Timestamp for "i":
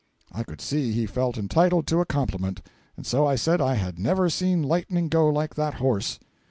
0.31-0.41, 3.27-3.35, 3.61-3.75